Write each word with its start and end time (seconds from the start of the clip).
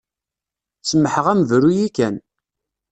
Semmḥeɣ-am 0.89 1.41
bru-yi 1.49 1.87
kan. 1.95 2.15